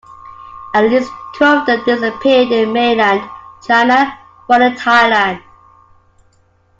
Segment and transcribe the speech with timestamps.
[0.73, 3.21] At least two of them disappeared in mainland
[3.61, 5.43] China, one in Thailand.